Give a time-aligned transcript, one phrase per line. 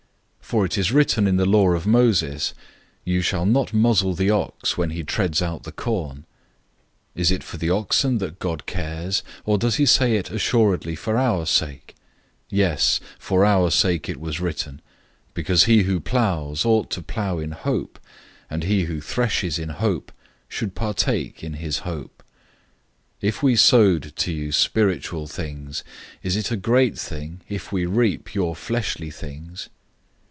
[0.51, 2.53] 009:009 For it is written in the law of Moses,
[3.05, 6.23] "You shall not muzzle an ox while it treads out the grain."{Deuteronomy
[7.15, 10.29] 25:4} Is it for the oxen that God cares, 009:010 or does he say it
[10.29, 11.95] assuredly for our sake?
[12.49, 14.79] Yes, it was written for our sake,
[15.33, 17.97] because he who plows ought to plow in hope,
[18.49, 20.11] and he who threshes in hope
[20.49, 22.21] should partake of his hope.
[23.21, 25.85] 009:011 If we sowed to you spiritual things,
[26.21, 29.69] is it a great thing if we reap your fleshly things?